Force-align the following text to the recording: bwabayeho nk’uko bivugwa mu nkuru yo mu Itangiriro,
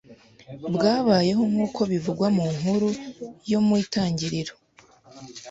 bwabayeho 0.73 1.43
nk’uko 1.51 1.79
bivugwa 1.91 2.27
mu 2.35 2.45
nkuru 2.55 2.89
yo 3.51 3.59
mu 3.65 3.73
Itangiriro, 3.83 4.53